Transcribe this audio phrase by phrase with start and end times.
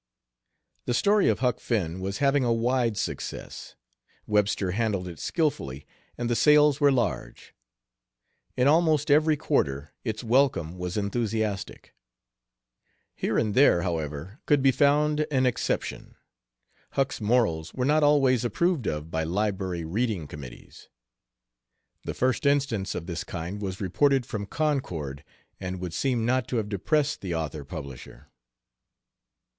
[0.85, 3.75] The story of Huck Finn was having a wide success.
[4.25, 5.85] Webster handled it skillfully,
[6.17, 7.53] and the sales were large.
[8.57, 11.93] In almost every quarter its welcome was enthusiastic.
[13.13, 16.15] Here and there, however, could be found an exception;
[16.93, 20.89] Huck's morals were not always approved of by library reading committees.
[22.05, 25.23] The first instance of this kind was reported from Concord;
[25.59, 28.31] and would seem not to have depressed the author publisher.